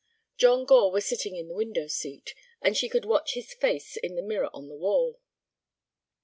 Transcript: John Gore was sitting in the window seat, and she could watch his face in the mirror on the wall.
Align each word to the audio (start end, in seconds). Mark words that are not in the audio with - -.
John 0.35 0.65
Gore 0.65 0.91
was 0.91 1.05
sitting 1.05 1.35
in 1.35 1.47
the 1.47 1.53
window 1.53 1.85
seat, 1.85 2.33
and 2.59 2.75
she 2.75 2.89
could 2.89 3.05
watch 3.05 3.35
his 3.35 3.53
face 3.53 3.97
in 3.97 4.15
the 4.15 4.23
mirror 4.23 4.49
on 4.51 4.67
the 4.67 4.75
wall. 4.75 5.19